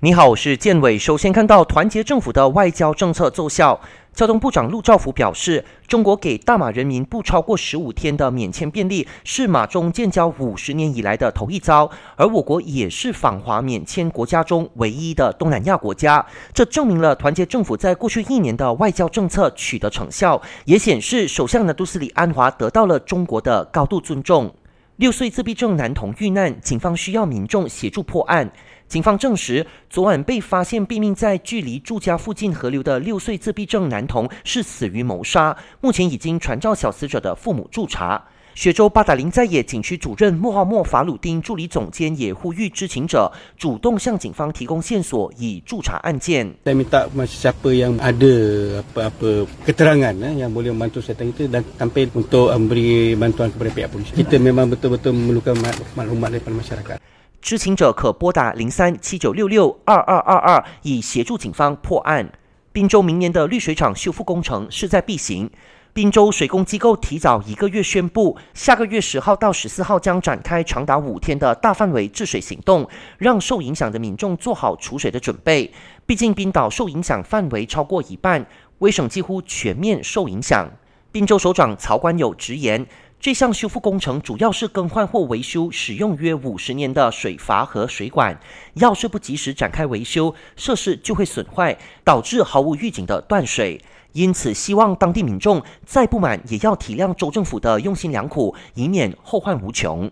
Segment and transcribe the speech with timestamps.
[0.00, 0.96] 你好，我是建伟。
[0.96, 3.80] 首先看到团结政府的外交政策奏效。
[4.14, 11.90] 交通部长陆兆福表示，中国给大马人民不超过十五天的免签便利，是马中建交五十年以来的头一遭。
[12.14, 16.24] 而我国也是访华免签国家中唯一的东南亚国家，
[16.54, 24.54] 这证明了团结政府在过去一年的外交政策取得成效，也显示首相的杜斯里安华得到了中国的高度尊重。
[24.98, 28.50] 六岁自闭症男童遇难，警方需要民众协助破案。
[28.88, 38.24] 警方证实，昨晚被发现毙命在距离住家附近河流的六岁自闭症男童是死于谋杀，目前已经传召小死者的父母驻查。
[38.58, 46.44] 雪州八达岭在野景区主任穆罕默法鲁丁助理总监也呼吁知情者主动向警方提供线索，以助查案件。
[46.64, 52.50] Saya minta siapa yang ada apa-apa keterangan yang boleh membantu saya tentang itu dan sampai untuk
[52.50, 54.10] memberi bantuan kepada pihak polis.
[54.10, 55.54] Kita memang betul-betul memerlukan
[55.94, 56.98] maklumat daripada masyarakat.
[57.40, 62.28] 知情者可拨打零三七九六六二二二二，以协助警方破案。
[62.72, 65.48] 滨州明年的滤水厂修复工程势在必行。
[65.92, 75.72] 滨州水工机构提早一个月宣布，下个月十号到十四号将展开长达五天的大范围治水行动，让受影响的民众做好储水的准备。
[76.06, 78.46] 毕竟冰岛受影响范围超过一半，
[78.78, 80.70] 威省几乎全面受影响。
[81.10, 82.86] 滨州首长曹官友直言，
[83.20, 88.38] 这项修复工程主要是更换或维修使用约五十年的水阀和水管，
[88.74, 93.80] 要是不及时展开维修，设施就会损坏，导致毫无预警的断水。
[94.12, 100.06] 因此，希望当地民众再不满，也要体谅州政府的用心良苦，以免后患无穷。